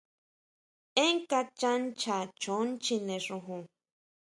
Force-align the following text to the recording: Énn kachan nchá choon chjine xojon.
Énn 1.03 1.15
kachan 1.29 1.81
nchá 1.91 2.17
choon 2.41 2.67
chjine 2.83 3.15
xojon. 3.25 3.61